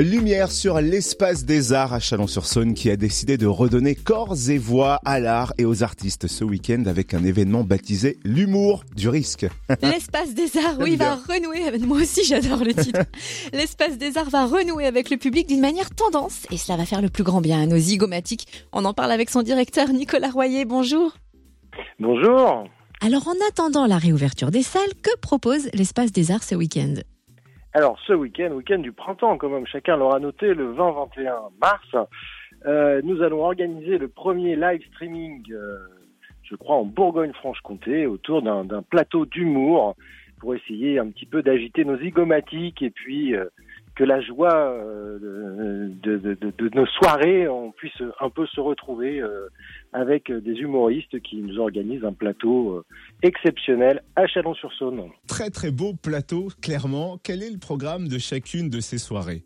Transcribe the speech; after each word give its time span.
Lumière 0.00 0.50
sur 0.50 0.80
l'espace 0.80 1.44
des 1.44 1.74
arts 1.74 1.92
à 1.92 2.00
Chalon-sur-Saône 2.00 2.72
qui 2.72 2.88
a 2.88 2.96
décidé 2.96 3.36
de 3.36 3.46
redonner 3.46 3.94
corps 3.94 4.34
et 4.48 4.56
voix 4.56 4.98
à 5.04 5.20
l'art 5.20 5.52
et 5.58 5.66
aux 5.66 5.82
artistes 5.82 6.26
ce 6.26 6.42
week-end 6.42 6.84
avec 6.86 7.12
un 7.12 7.22
événement 7.22 7.64
baptisé 7.64 8.18
L'humour 8.24 8.84
du 8.96 9.10
risque. 9.10 9.46
L'espace 9.82 10.32
des 10.32 10.56
arts, 10.56 10.78
oui, 10.80 10.96
va 10.96 11.16
renouer 11.16 11.64
avec 11.64 11.84
moi 11.84 11.98
aussi 11.98 12.24
j'adore 12.24 12.64
le 12.64 12.72
titre. 12.72 13.00
L'espace 13.52 13.98
des 13.98 14.16
arts 14.16 14.30
va 14.30 14.46
renouer 14.46 14.86
avec 14.86 15.10
le 15.10 15.18
public 15.18 15.46
d'une 15.46 15.60
manière 15.60 15.90
tendance 15.90 16.46
et 16.50 16.56
cela 16.56 16.78
va 16.78 16.86
faire 16.86 17.02
le 17.02 17.10
plus 17.10 17.24
grand 17.24 17.42
bien 17.42 17.60
à 17.60 17.66
nos 17.66 17.76
zygomatiques. 17.76 18.46
On 18.72 18.86
en 18.86 18.94
parle 18.94 19.12
avec 19.12 19.28
son 19.28 19.42
directeur 19.42 19.90
Nicolas 19.90 20.30
Royer. 20.30 20.64
Bonjour. 20.64 21.12
Bonjour. 21.98 22.64
Alors 23.02 23.28
en 23.28 23.34
attendant 23.50 23.86
la 23.86 23.98
réouverture 23.98 24.50
des 24.50 24.62
salles, 24.62 24.94
que 25.02 25.14
propose 25.18 25.68
l'espace 25.74 26.10
des 26.10 26.30
arts 26.30 26.44
ce 26.44 26.54
week-end? 26.54 26.94
Alors 27.72 27.98
ce 28.06 28.12
week-end, 28.12 28.50
week-end 28.52 28.78
du 28.78 28.92
printemps 28.92 29.38
quand 29.38 29.48
même, 29.48 29.66
chacun 29.66 29.96
l'aura 29.96 30.18
noté, 30.18 30.54
le 30.54 30.72
20-21 30.72 31.50
mars, 31.60 32.08
euh, 32.66 33.00
nous 33.04 33.22
allons 33.22 33.44
organiser 33.44 33.96
le 33.98 34.08
premier 34.08 34.56
live 34.56 34.84
streaming, 34.88 35.42
euh, 35.52 35.78
je 36.42 36.56
crois, 36.56 36.76
en 36.76 36.84
Bourgogne-Franche-Comté, 36.84 38.06
autour 38.06 38.42
d'un 38.42 38.82
plateau 38.82 39.24
d'humour 39.24 39.94
pour 40.40 40.54
essayer 40.54 40.98
un 40.98 41.08
petit 41.10 41.26
peu 41.26 41.42
d'agiter 41.42 41.84
nos 41.84 41.98
zygomatiques 41.98 42.82
et 42.82 42.90
puis 42.90 43.36
euh, 43.36 43.46
que 44.00 44.04
la 44.04 44.22
joie 44.22 44.74
de, 45.20 46.16
de, 46.16 46.34
de, 46.34 46.52
de, 46.56 46.70
nos 46.74 46.86
soirées, 46.86 47.46
on 47.48 47.70
puisse 47.70 48.02
un 48.18 48.30
peu 48.30 48.46
se 48.46 48.58
retrouver 48.58 49.22
avec 49.92 50.30
des 50.30 50.52
humoristes 50.52 51.20
qui 51.20 51.36
nous 51.36 51.58
organisent 51.58 52.04
un 52.04 52.12
plateau 52.12 52.76
euh, 52.76 52.84
exceptionnel 53.22 54.02
à 54.16 54.26
Chalon-sur-Saône. 54.26 55.10
Très 55.26 55.50
très 55.50 55.70
beau 55.70 55.94
plateau, 55.94 56.48
clairement. 56.62 57.18
Quel 57.22 57.42
est 57.42 57.50
le 57.50 57.58
programme 57.58 58.08
de 58.08 58.18
chacune 58.18 58.70
de 58.70 58.80
ces 58.80 58.98
soirées? 58.98 59.42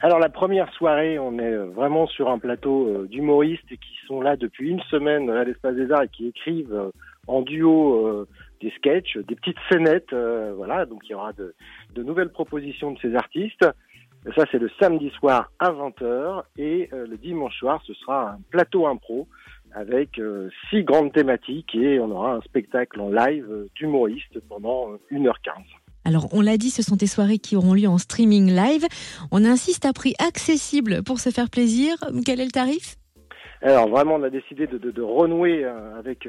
Alors 0.00 0.18
la 0.18 0.28
première 0.28 0.70
soirée, 0.74 1.18
on 1.18 1.38
est 1.38 1.52
euh, 1.52 1.66
vraiment 1.70 2.06
sur 2.06 2.30
un 2.30 2.38
plateau 2.38 2.88
euh, 2.88 3.06
d'humoristes 3.08 3.68
qui 3.68 4.06
sont 4.06 4.20
là 4.20 4.36
depuis 4.36 4.70
une 4.70 4.82
semaine 4.82 5.30
à 5.30 5.44
l'Espace 5.44 5.74
des 5.74 5.90
Arts 5.90 6.02
et 6.02 6.08
qui 6.08 6.28
écrivent 6.28 6.90
en 7.26 7.42
duo 7.42 8.24
des 8.60 8.70
sketchs, 8.76 9.16
des 9.16 9.34
petites 9.34 9.58
scénettes, 9.68 10.14
voilà. 10.54 10.86
Donc 10.86 11.00
il 11.04 11.10
y 11.10 11.14
aura 11.14 11.32
de, 11.32 11.56
de, 11.96 12.02
nouvelles 12.04 12.28
propositions 12.28 12.92
de 12.92 12.98
ces 13.00 13.16
artistes. 13.16 13.66
Ça 14.34 14.44
c'est 14.50 14.58
le 14.58 14.70
samedi 14.80 15.10
soir 15.10 15.50
à 15.58 15.70
20h 15.70 16.42
et 16.58 16.88
le 16.92 17.16
dimanche 17.16 17.56
soir 17.58 17.80
ce 17.86 17.94
sera 17.94 18.32
un 18.32 18.38
plateau 18.50 18.86
impro 18.86 19.28
avec 19.76 20.18
euh, 20.18 20.48
six 20.70 20.82
grandes 20.82 21.12
thématiques 21.12 21.74
et 21.74 22.00
on 22.00 22.10
aura 22.10 22.34
un 22.34 22.40
spectacle 22.40 22.98
en 22.98 23.10
live 23.10 23.46
euh, 23.50 23.68
d'humoristes 23.76 24.40
pendant 24.48 24.92
1h15. 25.12 25.28
Euh, 25.28 25.60
Alors, 26.06 26.28
on 26.32 26.40
l'a 26.40 26.56
dit, 26.56 26.70
ce 26.70 26.82
sont 26.82 26.96
des 26.96 27.06
soirées 27.06 27.38
qui 27.38 27.56
auront 27.56 27.74
lieu 27.74 27.86
en 27.86 27.98
streaming 27.98 28.50
live. 28.50 28.86
On 29.30 29.44
insiste 29.44 29.84
à 29.84 29.92
prix 29.92 30.14
accessible 30.18 31.02
pour 31.04 31.20
se 31.20 31.28
faire 31.28 31.50
plaisir. 31.50 31.94
Quel 32.24 32.40
est 32.40 32.46
le 32.46 32.50
tarif? 32.50 32.96
Alors, 33.60 33.88
vraiment, 33.88 34.14
on 34.14 34.22
a 34.22 34.30
décidé 34.30 34.66
de, 34.66 34.78
de, 34.78 35.02
renouer 35.02 35.64
avec 35.64 36.28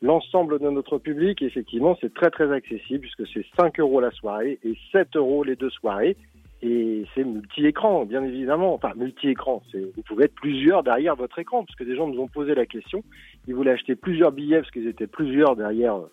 l'ensemble 0.00 0.58
de 0.60 0.68
notre 0.68 0.98
public. 0.98 1.42
effectivement, 1.42 1.96
c'est 2.00 2.12
très, 2.12 2.30
très 2.30 2.52
accessible 2.52 3.00
puisque 3.00 3.26
c'est 3.32 3.46
5 3.58 3.80
euros 3.80 4.00
la 4.00 4.10
soirée 4.12 4.58
et 4.62 4.76
7 4.92 5.16
euros 5.16 5.42
les 5.42 5.56
deux 5.56 5.70
soirées. 5.70 6.16
Et 6.62 7.04
c'est 7.14 7.24
multi-écran, 7.24 8.06
bien 8.06 8.24
évidemment. 8.24 8.74
Enfin, 8.74 8.92
multi-écran. 8.96 9.62
Vous 9.74 10.02
pouvez 10.02 10.24
être 10.24 10.34
plusieurs 10.34 10.82
derrière 10.82 11.14
votre 11.14 11.38
écran, 11.38 11.64
parce 11.64 11.76
que 11.76 11.84
des 11.84 11.96
gens 11.96 12.08
nous 12.08 12.20
ont 12.20 12.28
posé 12.28 12.54
la 12.54 12.66
question. 12.66 13.02
Ils 13.46 13.54
voulaient 13.54 13.72
acheter 13.72 13.94
plusieurs 13.94 14.32
billets 14.32 14.60
parce 14.60 14.70
qu'ils 14.70 14.88
étaient 14.88 15.06
plusieurs 15.06 15.54
derrière 15.54 15.96
euh, 15.96 16.10